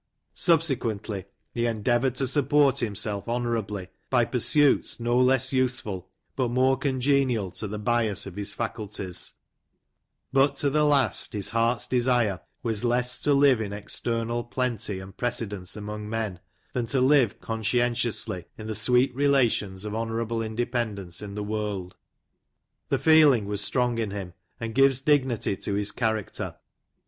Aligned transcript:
Subsequently 0.33 1.25
he 1.53 1.67
endeavoured 1.67 2.15
to 2.15 2.25
support 2.25 2.79
himself 2.79 3.29
honourably, 3.29 3.89
by 4.09 4.25
pursuits 4.25 4.99
no 4.99 5.15
less 5.15 5.53
useful, 5.53 6.09
but 6.35 6.49
more 6.49 6.75
congenial 6.75 7.51
to 7.51 7.67
the 7.67 7.77
bias 7.77 8.25
of 8.25 8.35
his 8.35 8.51
faculties; 8.51 9.33
but, 10.33 10.55
to 10.55 10.71
the 10.71 10.85
last, 10.85 11.33
his 11.33 11.49
heart's 11.49 11.85
desire 11.85 12.39
was 12.63 12.83
less 12.83 13.19
to 13.19 13.31
live 13.31 13.61
in 13.61 13.71
external 13.73 14.43
plenty 14.43 14.99
and 14.99 15.17
precedence 15.17 15.75
among 15.75 16.09
men, 16.09 16.39
52 16.39 16.39
THE 16.39 16.39
COTTAGE 16.39 16.45
OF 16.47 16.71
TIM 16.73 16.73
EOBBIX, 16.73 16.73
than 16.73 16.85
to 16.87 17.07
live 17.35 17.39
conscientiously, 17.41 18.45
in 18.57 18.65
the 18.65 18.73
sweet 18.73 19.13
relations 19.13 19.85
of 19.85 19.93
honour 19.93 20.19
able 20.23 20.41
independence 20.41 21.21
in 21.21 21.35
the 21.35 21.43
world. 21.43 21.95
The 22.89 22.97
feeling 22.97 23.45
was 23.45 23.61
strong 23.61 23.99
in 23.99 24.09
him, 24.09 24.33
and 24.59 24.73
gives 24.73 24.99
dignity 24.99 25.55
to 25.57 25.75
his 25.75 25.91
character. 25.91 26.55